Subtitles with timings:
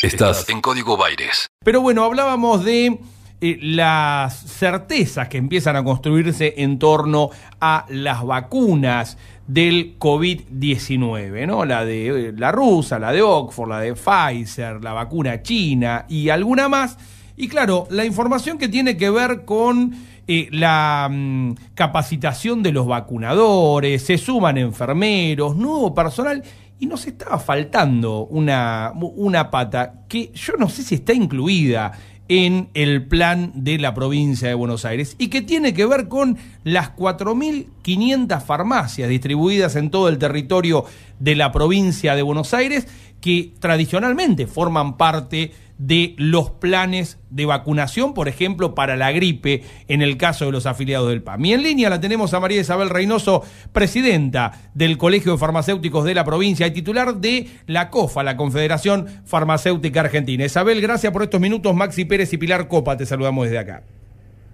[0.00, 1.48] Estás en Código Baires.
[1.64, 3.00] Pero bueno, hablábamos de
[3.40, 11.64] eh, las certezas que empiezan a construirse en torno a las vacunas del COVID-19, ¿no?
[11.64, 16.28] La de eh, la rusa, la de Oxford, la de Pfizer, la vacuna china y
[16.28, 16.96] alguna más.
[17.36, 19.96] Y claro, la información que tiene que ver con
[20.28, 26.44] eh, la mm, capacitación de los vacunadores, se suman enfermeros, nuevo personal
[26.80, 31.92] y nos estaba faltando una, una pata que yo no sé si está incluida
[32.28, 36.36] en el plan de la provincia de Buenos Aires y que tiene que ver con
[36.62, 40.84] las 4.500 farmacias distribuidas en todo el territorio
[41.18, 42.86] de la provincia de Buenos Aires
[43.20, 50.02] que tradicionalmente forman parte de los planes de vacunación, por ejemplo, para la gripe, en
[50.02, 51.44] el caso de los afiliados del PAM.
[51.44, 53.42] Y en línea la tenemos a María Isabel Reynoso,
[53.72, 59.06] presidenta del Colegio de Farmacéuticos de la provincia y titular de la COFA, la Confederación
[59.24, 60.44] Farmacéutica Argentina.
[60.44, 61.74] Isabel, gracias por estos minutos.
[61.74, 63.84] Maxi Pérez y Pilar Copa, te saludamos desde acá.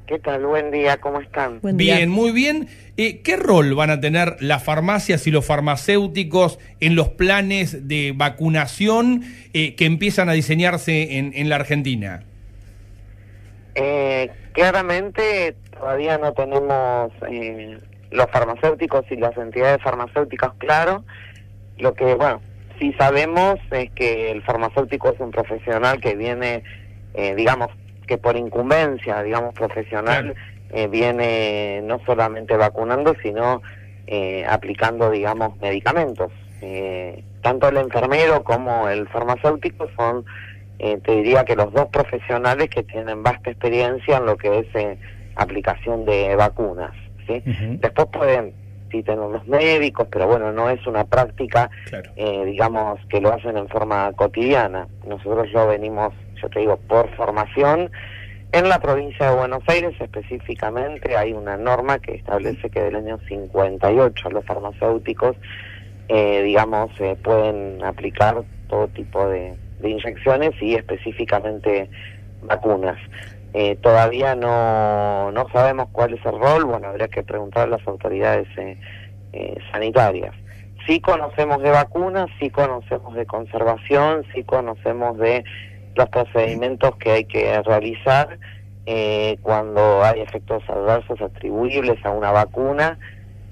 [0.06, 0.44] ¿Qué tal?
[0.44, 1.60] Buen día, ¿cómo están?
[1.62, 2.69] bien, muy bien.
[2.98, 8.12] Eh, ¿Qué rol van a tener las farmacias y los farmacéuticos en los planes de
[8.14, 9.22] vacunación
[9.55, 12.22] eh, que empiezan a diseñarse en, la Argentina?
[13.75, 17.10] Eh, claramente todavía no tenemos
[18.10, 21.02] los farmacéuticos y las entidades farmacéuticas claro.
[21.78, 22.42] Lo que, bueno,
[22.78, 26.62] sí sabemos es que el farmacéutico es un profesional que viene,
[27.36, 27.70] digamos,
[28.06, 30.34] que por incumbencia, digamos, profesional,
[30.70, 33.62] eh, viene no solamente vacunando, sino
[34.08, 36.32] eh, aplicando, digamos, medicamentos.
[36.62, 40.25] Eh, tanto el enfermero como el farmacéutico son,
[40.78, 44.98] te diría que los dos profesionales que tienen vasta experiencia en lo que es
[45.36, 46.91] aplicación de vacunas.
[47.27, 47.42] ¿sí?
[47.80, 48.52] Después pueden
[48.91, 51.70] sí tener los médicos, pero bueno, no es una práctica,
[52.16, 54.88] digamos, que lo hacen en forma cotidiana.
[55.06, 57.91] Nosotros lo venimos yo te digo, por formación.
[58.55, 63.19] En la provincia de Buenos Aires específicamente hay una norma que establece que del año
[63.27, 65.37] 58 los farmacéuticos,
[66.09, 71.91] eh, digamos, eh, pueden aplicar todo tipo de, inyecciones y específicamente
[72.43, 72.97] vacunas.
[73.55, 77.87] Eh, todavía no, no sabemos cuál es el rol, bueno, habría que preguntar a las
[77.89, 78.47] autoridades
[79.73, 80.33] sanitarias.
[80.87, 85.43] Sí conocemos de vacunas, sí conocemos de conservación, sí conocemos de
[85.94, 88.38] los procedimientos que hay que realizar
[88.87, 92.99] eh, cuando hay efectos adversos atribuibles a una vacuna,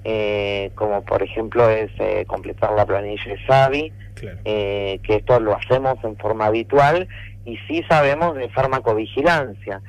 [0.03, 5.95] eh, como por ejemplo es eh, completar la planilla de SAVI, que esto lo hacemos
[6.03, 7.07] en forma habitual,
[7.45, 9.81] y sí sabemos de farmacovigilancia,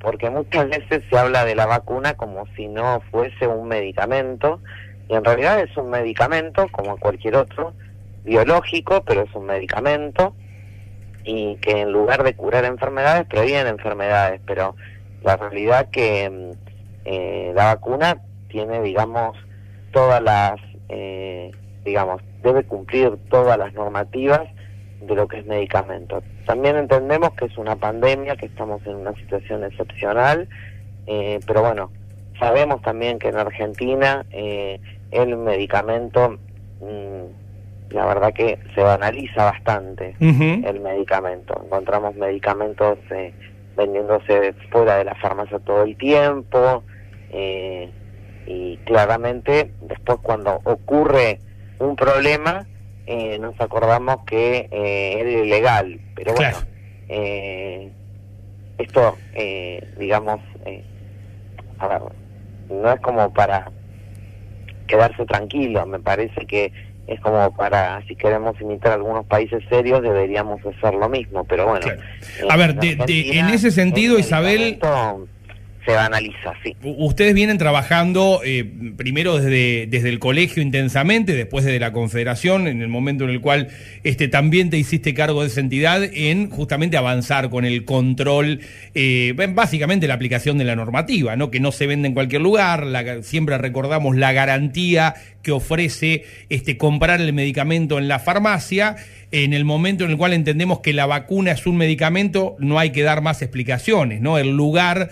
[0.00, 4.60] porque muchas veces se habla de la vacuna como si no fuese un medicamento,
[5.08, 7.74] y en realidad es un medicamento como cualquier otro,
[8.24, 10.34] biológico, pero es un medicamento,
[11.24, 14.74] y que en lugar de curar enfermedades previene enfermedades, pero
[15.22, 16.50] la realidad que mm,
[17.04, 19.36] eh, la vacuna tiene, digamos,
[19.92, 20.54] todas las,
[20.88, 21.50] eh,
[21.84, 24.42] digamos, debe cumplir todas las normativas
[25.00, 26.22] de lo que es medicamento.
[26.46, 30.48] También entendemos que es una pandemia, que estamos en una situación excepcional,
[31.06, 31.90] eh, pero bueno,
[32.38, 36.38] sabemos también que en Argentina el medicamento
[36.80, 37.41] mm,
[37.92, 41.60] la verdad que se banaliza bastante el medicamento.
[41.64, 43.32] Encontramos medicamentos eh,
[43.76, 46.82] vendiéndose fuera de la farmacia todo el tiempo
[47.30, 47.90] eh,
[48.46, 51.40] y claramente después cuando ocurre
[51.78, 52.66] un problema
[53.06, 56.00] eh, nos acordamos que es ilegal.
[56.14, 56.58] Pero bueno,
[58.78, 59.16] esto,
[59.98, 60.40] digamos,
[61.78, 62.02] a ver,
[62.70, 63.70] no es como para
[64.86, 66.72] quedarse tranquilo, me parece que
[67.06, 71.86] es como para, si queremos imitar algunos países serios, deberíamos hacer lo mismo, pero bueno.
[72.48, 74.78] A ver, en ese sentido, Isabel
[75.84, 76.76] se analiza, sí.
[76.82, 78.64] Ustedes vienen trabajando eh,
[78.96, 83.40] primero desde, desde el colegio intensamente, después desde la confederación, en el momento en el
[83.40, 83.68] cual
[84.04, 88.60] este, también te hiciste cargo de esa entidad, en justamente avanzar con el control,
[88.94, 91.50] eh, básicamente la aplicación de la normativa, ¿no?
[91.50, 92.86] que no se vende en cualquier lugar,
[93.22, 98.96] siempre recordamos la garantía que ofrece este, comprar el medicamento en la farmacia.
[99.32, 102.90] En el momento en el cual entendemos que la vacuna es un medicamento, no hay
[102.90, 104.36] que dar más explicaciones, ¿no?
[104.36, 105.10] El lugar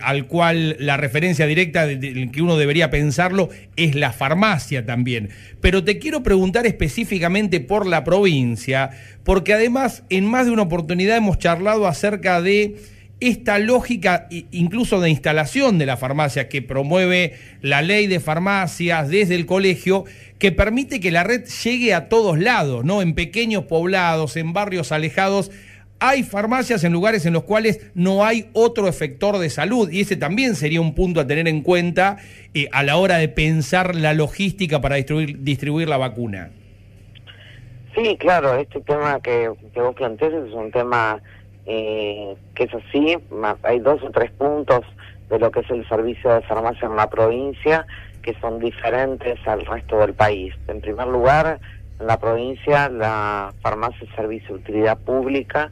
[0.00, 5.30] al cual la referencia directa en que uno debería pensarlo es la farmacia también.
[5.60, 8.90] Pero te quiero preguntar específicamente por la provincia,
[9.24, 12.76] porque además en más de una oportunidad hemos charlado acerca de
[13.20, 19.34] esta lógica incluso de instalación de la farmacia que promueve la ley de farmacias desde
[19.34, 20.04] el colegio,
[20.38, 23.02] que permite que la red llegue a todos lados, ¿no?
[23.02, 25.50] En pequeños poblados, en barrios alejados,
[26.00, 30.16] hay farmacias en lugares en los cuales no hay otro efector de salud y ese
[30.16, 32.18] también sería un punto a tener en cuenta
[32.52, 36.50] eh, a la hora de pensar la logística para distribuir, distribuir la vacuna.
[37.94, 41.22] Sí, claro, este tema que, que vos planteas es un tema
[41.66, 43.16] eh, que es así,
[43.62, 44.80] hay dos o tres puntos
[45.30, 47.86] de lo que es el servicio de farmacia en la provincia
[48.22, 50.54] que son diferentes al resto del país.
[50.66, 51.60] En primer lugar,
[52.00, 55.70] en la provincia la farmacia es servicio de utilidad pública.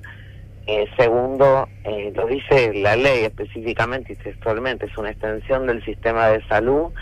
[0.67, 6.29] Eh, segundo, eh, lo dice la ley específicamente y textualmente, es una extensión del sistema
[6.29, 6.93] de salud.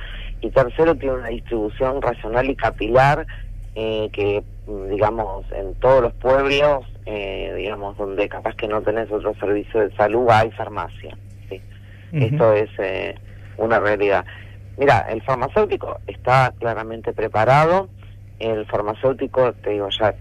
[0.40, 3.26] Y tercero, tiene una distribución racional y capilar
[3.74, 4.42] eh, que,
[4.88, 10.28] digamos, en todos los pueblos, digamos, donde capaz que no tenés otro servicio de salud,
[10.30, 11.16] hay farmacia.
[11.48, 11.60] ¿sí?
[12.12, 12.70] Esto es
[13.58, 14.24] una realidad.
[14.78, 17.88] Mira, el farmacéutico está claramente preparado.
[18.40, 20.14] El farmacéutico, te digo, ya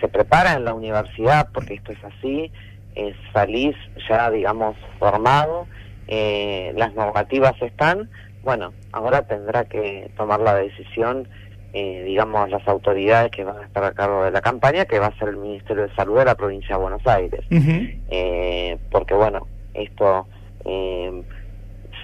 [0.00, 2.50] se prepara en la universidad porque esto es así.
[2.94, 3.76] Eh, salís
[4.08, 5.66] ya, digamos, formado.
[6.08, 8.10] Eh, las normativas están.
[8.42, 11.28] Bueno, ahora tendrá que tomar la decisión,
[11.74, 15.06] eh, digamos, las autoridades que van a estar a cargo de la campaña, que va
[15.06, 17.44] a ser el Ministerio de Salud de la provincia de Buenos Aires.
[17.50, 20.26] eh, porque, bueno, esto
[20.64, 21.22] eh,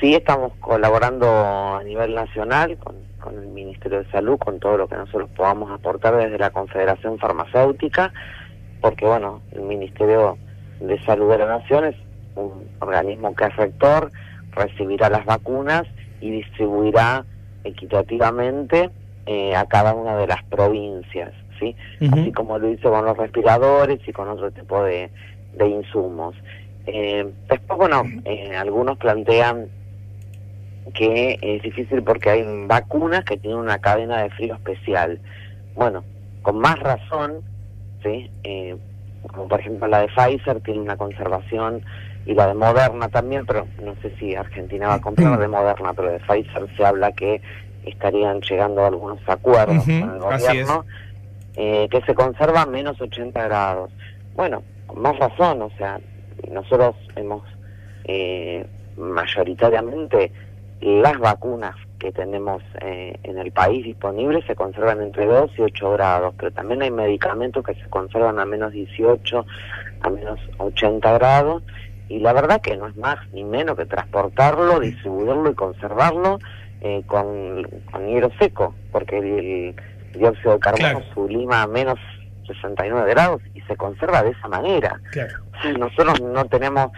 [0.00, 2.96] Sí estamos colaborando a nivel nacional con,
[3.30, 8.12] el Ministerio de Salud, con todo lo que nosotros podamos aportar desde la Confederación Farmacéutica,
[8.80, 10.36] porque bueno, el Ministerio
[10.80, 11.96] de Salud de la Nación es
[12.36, 14.10] un organismo que es rector,
[14.52, 15.84] recibirá las vacunas
[16.20, 17.24] y distribuirá
[17.64, 18.90] equitativamente
[19.26, 21.74] eh, a cada una de las provincias, ¿sí?
[22.12, 25.10] Así como lo hizo con los respiradores y con otro tipo de,
[25.58, 26.34] insumos.
[26.86, 29.68] Eh, después, bueno, eh, algunos plantean
[30.92, 35.20] que es difícil porque hay vacunas que tienen una cadena de frío especial.
[35.74, 36.04] Bueno,
[36.42, 37.42] con más razón,
[38.02, 38.30] ¿sí?
[38.44, 38.76] Eh,
[39.28, 41.82] como por ejemplo la de Pfizer tiene una conservación
[42.26, 45.92] y la de Moderna también, pero no sé si Argentina va a comprar de Moderna,
[45.94, 47.40] pero de Pfizer se habla que
[47.84, 50.84] estarían llegando a algunos acuerdos con el gobierno,
[51.56, 53.90] eh, que se conserva a menos 80 grados.
[54.34, 56.00] Bueno, con más razón, o sea,
[56.50, 57.42] nosotros hemos
[58.04, 58.66] eh,
[58.96, 60.32] mayoritariamente
[60.84, 65.92] las vacunas que tenemos eh, en el país disponibles se conservan entre 2 y 8
[65.92, 69.46] grados, pero también hay medicamentos que se conservan a menos 18,
[70.02, 71.62] a menos 80 grados,
[72.08, 76.38] y la verdad que no es más ni menos que transportarlo, distribuirlo y conservarlo
[76.82, 79.74] eh, con, con hielo seco, porque el,
[80.18, 81.98] dióxido de carbono sublima a menos
[82.46, 85.00] 69 grados y se conserva de esa manera.
[85.78, 86.88] nosotros no tenemos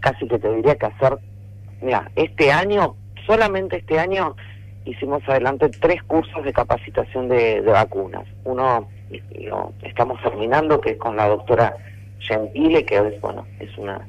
[0.00, 1.18] casi que te diría que hacer,
[1.80, 4.36] mira, este año solamente este año
[4.84, 8.24] hicimos adelante tres cursos de capacitación de, vacunas.
[8.44, 8.88] Uno
[9.40, 11.76] lo estamos terminando, que es con la doctora
[12.18, 14.00] Gentile, que es, bueno, es una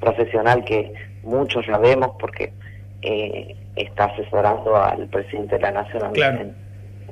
[0.00, 0.92] profesional que
[1.22, 2.52] muchos la vemos porque
[3.02, 6.54] eh, está asesorando al presidente de la Nación en,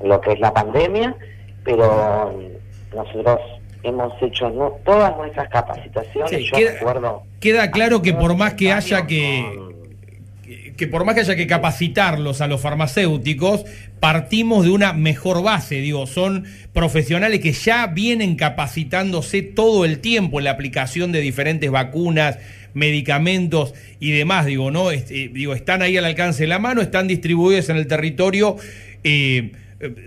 [0.03, 1.15] lo que es la pandemia,
[1.63, 2.33] pero
[2.93, 3.39] nosotros
[3.83, 4.49] hemos hecho
[4.83, 6.45] todas nuestras capacitaciones.
[6.45, 9.72] yo queda, queda claro que por más que haya que
[10.77, 13.65] que por más que haya que capacitarlos a los farmacéuticos,
[13.99, 20.39] partimos de una mejor base, digo, son profesionales que ya vienen capacitándose todo el tiempo
[20.39, 22.39] en la aplicación de diferentes vacunas,
[22.73, 24.91] medicamentos y demás, digo, ¿no?
[24.91, 28.57] Este, digo, están ahí al alcance de la mano, están distribuidos en el territorio,
[29.03, 29.51] eh,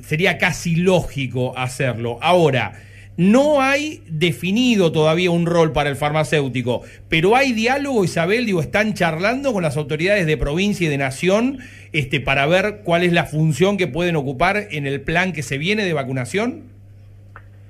[0.02, 2.18] sería casi lógico hacerlo.
[2.20, 2.73] Ahora,
[3.16, 8.94] no hay definido todavía un rol para el farmacéutico, pero hay diálogo, Isabel, digo, están
[8.94, 11.58] charlando con las autoridades de provincia y de nación
[11.92, 15.58] este, para ver cuál es la función que pueden ocupar en el plan que se
[15.58, 16.64] viene de vacunación.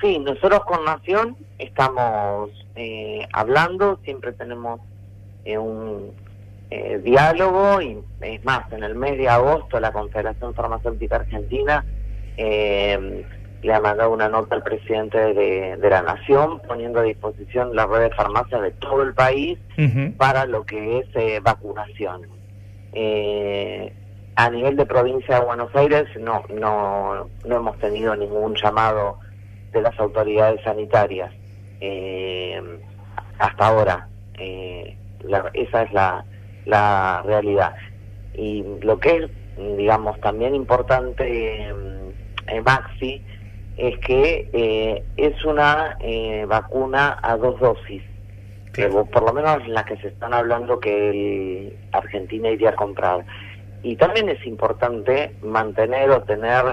[0.01, 4.81] Sí, nosotros con Nación estamos eh, hablando, siempre tenemos
[5.45, 6.13] eh, un
[6.71, 11.85] eh, diálogo y es más, en el mes de agosto la Confederación Farmacéutica Argentina
[13.67, 18.03] le ha mandado una nota al presidente de, la Nación poniendo a disposición la red
[18.03, 19.59] de farmacias de todo el país
[20.17, 22.23] para lo que es eh, vacunación.
[22.93, 23.93] Eh,
[24.37, 29.19] a nivel de provincia de Buenos Aires no, no, no hemos tenido ningún llamado
[29.73, 31.33] de las autoridades sanitarias
[31.81, 32.63] eh,
[33.39, 34.09] hasta ahora.
[34.39, 36.25] esa es la,
[36.67, 37.75] la realidad.
[38.33, 39.31] Y lo que es,
[39.77, 41.75] digamos, también importante,
[42.65, 43.25] Maxi,
[43.77, 48.03] es que eh, es una eh, vacuna a dos dosis,
[49.13, 53.25] por lo menos las que se están hablando que Argentina iría a comprar.
[53.83, 56.65] Y también es importante mantener o tener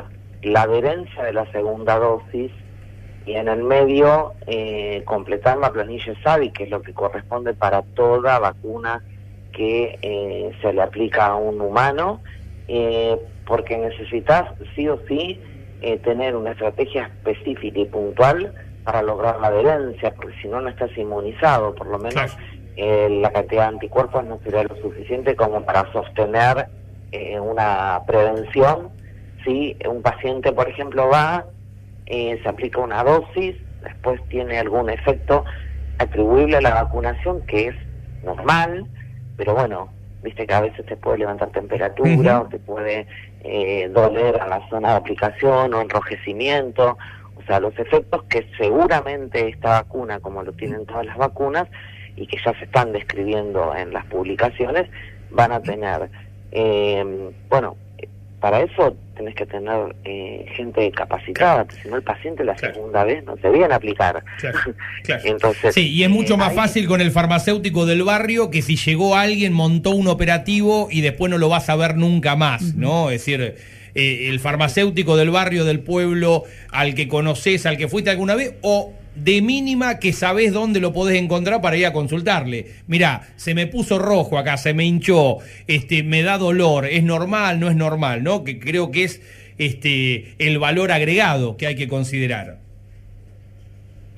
[0.42, 2.52] la adherencia de la segunda dosis
[3.26, 7.82] y en el medio eh, completar la planilla SAVI, que es lo que corresponde para
[7.82, 9.02] toda vacuna
[9.54, 12.22] que eh, se le aplica a un humano,
[12.68, 15.40] eh, porque necesitas sí o sí
[16.04, 20.96] tener una estrategia específica y puntual para lograr la adherencia, porque si no, no estás
[20.98, 22.38] inmunizado, por lo menos
[22.76, 26.68] la cantidad de anticuerpos no sería lo suficiente como para sostener
[27.40, 28.90] una prevención.
[29.46, 31.46] Si un paciente, por ejemplo, va
[32.06, 35.46] eh, se aplica una dosis, después tiene algún efecto
[36.00, 37.76] atribuible a la vacunación que es
[38.24, 38.86] normal,
[39.38, 39.90] pero bueno,
[40.24, 43.08] viste que a veces te puede levantar temperatura o te puede
[43.44, 46.98] eh, doler a la zona de aplicación o enrojecimiento,
[47.36, 51.68] o sea, los efectos que seguramente esta vacuna, como lo tienen todas las vacunas,
[52.16, 54.90] y que ya se están describiendo en las publicaciones,
[55.32, 56.10] van a tener.
[56.52, 57.76] Eh, bueno,
[58.44, 63.24] para eso tenés que tener eh, gente capacitada, si no el paciente la segunda vez
[63.24, 64.22] no te viene a aplicar.
[65.24, 68.76] Entonces, sí, y es mucho eh, más fácil con el farmacéutico del barrio que si
[68.76, 73.12] llegó alguien, montó un operativo y después no lo vas a ver nunca más, ¿no?
[73.12, 73.56] Es decir,
[73.96, 78.56] eh, el farmacéutico del barrio, del pueblo, al que conoces, al que fuiste alguna vez,
[78.62, 82.68] o de mínima que sabés dónde lo podés encontrar para ir a consultarle.
[82.88, 87.60] Mirá, se me puso rojo acá, se me hinchó, este, me da dolor, es normal,
[87.60, 88.44] no es normal, ¿no?
[88.44, 89.22] Que creo que es
[89.58, 92.58] este el valor agregado que hay que considerar.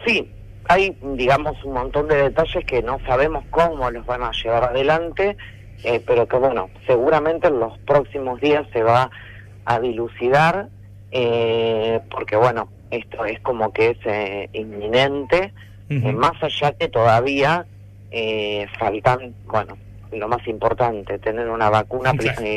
[0.06, 0.30] Sí,
[0.68, 5.36] hay, digamos, un montón de detalles que no sabemos cómo los van a llevar adelante,
[5.84, 9.10] eh, pero que, bueno, seguramente en los próximos días se va
[9.66, 10.70] a dilucidar,
[11.12, 15.54] eh, porque, bueno, esto es como que es eh, inminente,
[15.90, 17.66] eh, más allá que todavía
[18.12, 19.78] eh, faltan, bueno,
[20.12, 22.14] lo más importante, tener una vacuna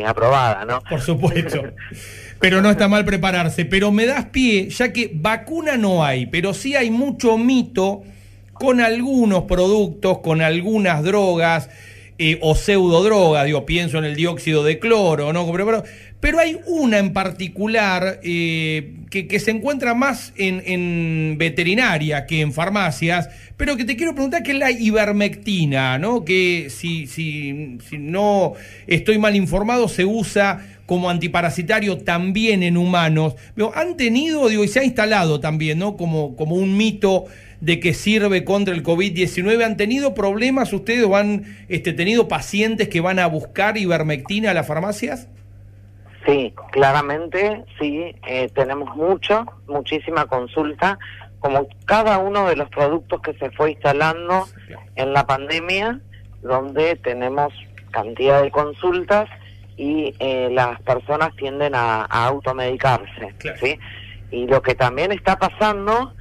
[0.07, 0.81] aprobada, ¿no?
[0.89, 1.63] Por supuesto.
[2.41, 3.65] pero no está mal prepararse.
[3.65, 8.03] Pero me das pie, ya que vacuna no hay, pero sí hay mucho mito
[8.53, 11.71] con algunos productos, con algunas drogas
[12.41, 15.51] o pseudodrogas, digo, pienso en el dióxido de cloro, ¿no?
[15.53, 15.85] Pero,
[16.21, 23.29] pero hay una en particular eh, que, se encuentra más en, veterinaria que en farmacias,
[23.57, 26.25] pero que te quiero preguntar que es la ivermectina, ¿no?
[26.25, 28.55] Que si, si, no
[28.89, 33.35] estoy mal informado, se usa como antiparasitario también en humanos.
[33.55, 35.97] Pero han tenido, digo, y se ha instalado también, ¿no?
[35.97, 37.27] Como, como un mito
[37.61, 39.65] de que sirve contra el COVID-19.
[39.65, 44.55] ¿Han tenido problemas ustedes o han este, tenido pacientes que van a buscar ivermectina a
[44.55, 45.29] las farmacias?
[46.27, 50.99] Sí, claramente sí, eh, tenemos mucho, muchísima consulta,
[51.41, 54.47] como cada uno de los productos que se fue instalando
[54.97, 56.01] en la pandemia,
[56.43, 57.53] donde tenemos
[57.91, 59.29] cantidad de consultas
[59.77, 63.79] y eh, las personas tienden a, automedicarse, ¿sí?
[64.31, 66.13] Y lo que también está pasando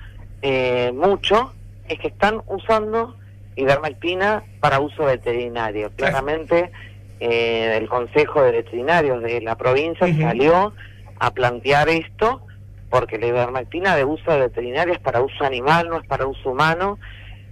[0.42, 1.54] eh, mucho
[1.88, 3.16] es que están usando
[3.56, 5.92] ivermectina para uso veterinario.
[5.96, 6.72] Claramente
[7.20, 10.74] eh, el Consejo de Veterinarios de la provincia salió
[11.20, 12.42] a plantear esto
[12.90, 17.00] porque la ivermectina de uso veterinario es para uso animal, no es para uso humano.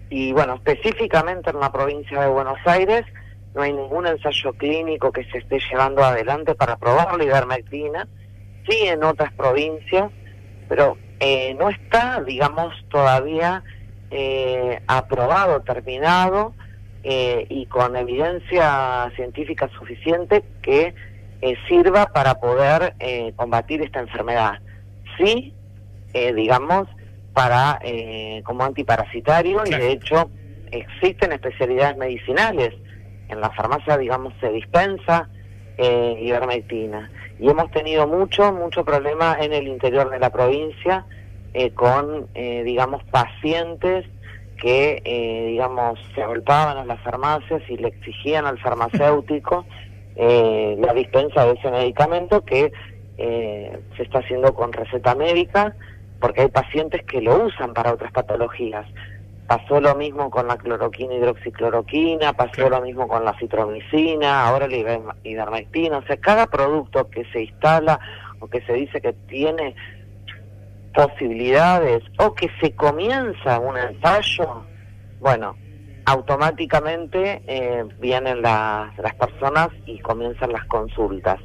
[0.09, 3.05] Y bueno, específicamente en la provincia de Buenos Aires
[3.55, 8.07] no hay ningún ensayo clínico que se esté llevando adelante para probar la ivermectina.
[8.69, 10.11] Sí en otras provincias,
[10.67, 13.63] pero eh, no está, digamos, todavía
[14.11, 16.53] eh, aprobado, terminado
[17.03, 20.95] eh, y con evidencia científica suficiente que
[21.41, 24.59] eh, sirva para poder eh, combatir esta enfermedad.
[25.17, 25.53] Sí,
[26.13, 26.87] digamos,
[27.33, 27.79] para
[28.45, 30.29] como antiparasitario y de hecho
[30.71, 32.73] existen especialidades medicinales.
[33.27, 35.29] En la farmacia, digamos, se dispensa
[35.77, 37.11] ivermectina.
[37.39, 41.05] Y hemos tenido mucho, mucho problema en el interior de la provincia
[41.75, 44.05] con, digamos, pacientes
[44.57, 49.65] que, eh, digamos, se agolpaban a las farmacias y le exigían al farmacéutico
[50.15, 52.71] eh, la dispensa de ese medicamento que
[53.17, 55.75] eh, se está haciendo con receta médica,
[56.19, 58.85] porque hay pacientes que lo usan para otras patologías.
[59.47, 64.99] Pasó lo mismo con la cloroquina, hidroxicloroquina, pasó lo mismo con la citromicina, ahora la
[65.23, 65.99] ivermectina.
[65.99, 67.99] O sea, cada producto que se instala
[68.39, 69.75] o que se dice que tiene
[70.95, 74.63] posibilidades o que se comienza un ensayo,
[75.19, 75.55] bueno,
[76.05, 81.39] automáticamente eh, vienen las, las personas y comienzan las consultas.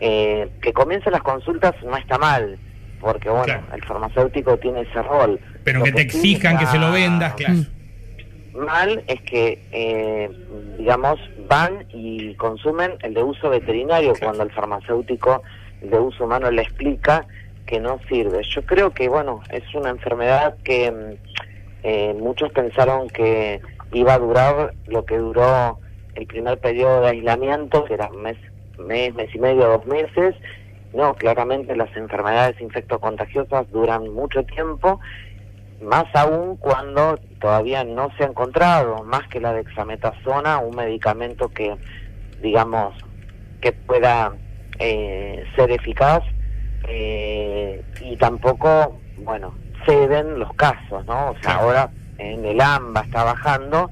[0.00, 2.58] Eh, que comiencen las consultas no está mal,
[3.00, 5.40] porque bueno, el farmacéutico tiene ese rol.
[5.66, 7.56] Pero que, te exijan que se lo vendas, claro.
[8.54, 10.30] Mal es que, eh,
[10.78, 11.18] digamos,
[11.48, 15.42] van y consumen el de uso veterinario cuando el farmacéutico
[15.80, 17.26] de uso humano le explica
[17.66, 18.44] que no sirve.
[18.44, 21.32] Yo creo que, bueno, es una enfermedad que mm,
[21.82, 23.60] eh, muchos pensaron que
[23.92, 25.80] iba a durar lo que duró
[26.14, 28.36] el primer periodo de aislamiento, que era mes,
[28.78, 30.36] mes, mes y medio, dos meses.
[30.94, 35.00] No, claramente las enfermedades infectocontagiosas duran mucho tiempo,
[35.82, 41.76] más aún cuando todavía no se ha encontrado, más que la dexametasona, un medicamento que,
[42.42, 42.94] digamos,
[43.60, 44.32] que pueda
[44.78, 46.22] eh, ser eficaz
[46.88, 49.54] eh, y tampoco, bueno,
[49.84, 51.30] ceden los casos, ¿no?
[51.30, 53.90] O sea, ahora en el AMBA está bajando,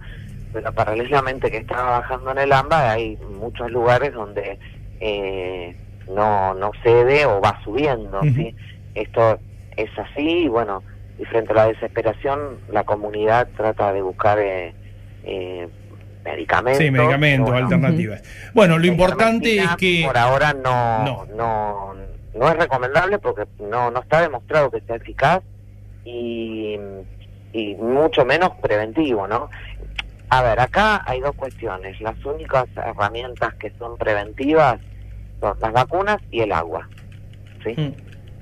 [0.52, 4.58] pero paralelamente que está bajando en el AMBA hay muchos lugares donde
[5.00, 5.76] eh,
[6.08, 8.54] no, no cede o va subiendo, ¿sí?
[8.94, 9.38] Esto
[9.76, 10.82] es así y bueno,
[11.18, 14.74] y frente a la desesperación la comunidad trata de buscar eh,
[15.24, 15.68] eh,
[16.24, 16.82] medicamentos.
[16.82, 18.22] Sí, medicamentos, alternativas.
[18.52, 20.02] Bueno, lo importante es que...
[20.06, 21.94] Por ahora no, no.
[22.34, 25.42] no, es recomendable porque no, no está demostrado que sea eficaz
[26.04, 26.76] y,
[27.52, 29.48] y mucho menos preventivo, ¿no?
[30.30, 32.00] A ver, acá hay dos cuestiones.
[32.00, 34.80] Las únicas herramientas que son preventivas
[35.40, 36.88] son las vacunas y el agua.
[37.62, 37.74] ¿sí?
[37.80, 37.92] Mm.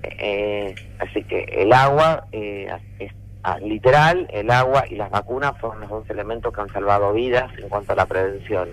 [0.03, 2.69] Eh, así que el agua eh,
[2.99, 3.13] es
[3.45, 7.51] Ah, literal, el agua y las vacunas fueron los dos elementos que han salvado vidas
[7.59, 8.69] en cuanto a la prevención.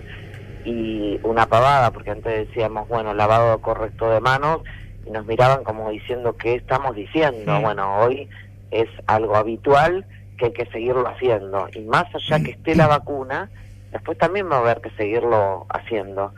[0.64, 4.60] Y una pavada, porque antes decíamos, bueno, lavado correcto de manos,
[5.04, 7.60] y nos miraban como diciendo, ¿qué estamos diciendo?
[7.60, 8.28] Bueno, hoy
[8.70, 10.06] es algo habitual
[10.38, 11.66] que hay que seguirlo haciendo.
[11.74, 13.50] Y más allá que esté la vacuna,
[13.90, 16.32] después también va a haber que seguirlo haciendo.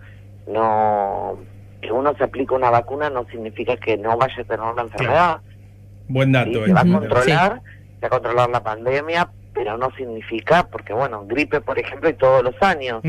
[0.47, 1.37] No,
[1.83, 5.41] que uno se aplique una vacuna no significa que no vaya a tener una enfermedad.
[6.09, 6.65] Buen dato.
[6.65, 7.63] Se va a controlar
[8.07, 12.55] a controlar la pandemia, pero no significa, porque bueno, gripe, por ejemplo, y todos los
[12.61, 13.03] años,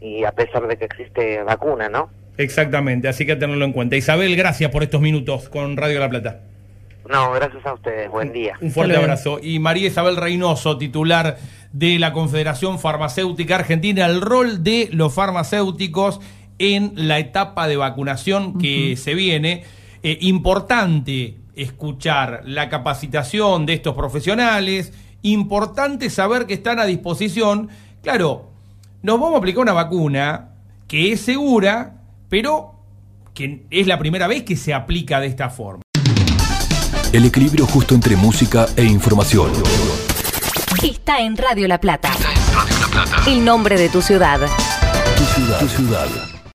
[0.00, 2.10] y a pesar de que existe vacuna, ¿no?
[2.36, 3.96] Exactamente, así que tenerlo en cuenta.
[3.96, 6.40] Isabel, gracias por estos minutos con Radio La Plata.
[7.08, 8.54] No, gracias a ustedes, buen día.
[8.60, 9.38] Un fuerte abrazo.
[9.42, 11.38] Y María Isabel Reynoso, titular
[11.72, 16.20] de la Confederación Farmacéutica Argentina, el rol de los farmacéuticos
[16.58, 19.64] en la etapa de vacunación que se viene.
[20.02, 27.68] Eh, importante escuchar la capacitación de estos profesionales, importante saber que están a disposición.
[28.02, 28.50] Claro,
[29.02, 30.50] nos vamos a aplicar una vacuna
[30.86, 32.74] que es segura, pero
[33.34, 35.82] que es la primera vez que se aplica de esta forma.
[37.12, 39.50] El equilibrio justo entre música e información.
[40.82, 42.10] Está en Radio La Plata.
[42.12, 43.30] Está en Radio La Plata.
[43.30, 44.40] El nombre de tu ciudad.
[45.16, 45.58] Tu ciudad.
[45.60, 46.37] Tu ciudad.